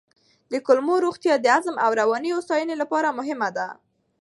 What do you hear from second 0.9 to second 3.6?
روغتیا د هضم او رواني هوساینې لپاره مهمه